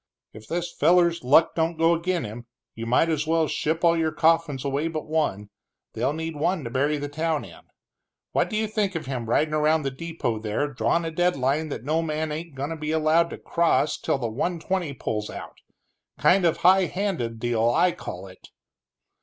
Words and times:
"If 0.33 0.47
this 0.47 0.71
feller's 0.73 1.23
luck 1.23 1.53
don't 1.53 1.77
go 1.77 1.93
ag'in' 1.95 2.23
him, 2.23 2.47
you 2.73 2.87
might 2.87 3.07
as 3.07 3.27
well 3.27 3.47
ship 3.47 3.83
all 3.83 3.95
your 3.95 4.11
coffins 4.11 4.65
away 4.65 4.87
but 4.87 5.05
one 5.05 5.51
they'll 5.93 6.11
need 6.11 6.35
one 6.35 6.63
to 6.63 6.71
bury 6.71 6.97
the 6.97 7.07
town 7.07 7.45
in. 7.45 7.59
What 8.31 8.49
do 8.49 8.57
you 8.57 8.65
think 8.67 8.95
of 8.95 9.05
him 9.05 9.29
ridin' 9.29 9.53
around 9.53 9.83
the 9.83 9.91
depot 9.91 10.39
down 10.39 10.41
there, 10.41 10.67
drawin' 10.73 11.05
a 11.05 11.11
deadline 11.11 11.69
that 11.69 11.83
no 11.83 12.01
man 12.01 12.31
ain't 12.31 12.55
goin' 12.55 12.71
to 12.71 12.75
be 12.77 12.89
allowed 12.89 13.29
to 13.29 13.37
cross 13.37 13.95
till 13.95 14.17
the 14.17 14.27
one 14.27 14.59
twenty 14.59 14.91
pulls 14.93 15.29
out? 15.29 15.59
Kind 16.17 16.45
of 16.45 16.57
high 16.57 16.85
handed 16.85 17.39
deal, 17.39 17.69
I 17.69 17.91
call 17.91 18.25
it!" 18.25 18.47